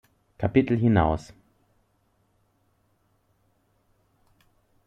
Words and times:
Kapitel 0.39 0.79
hinaus. 0.81 1.31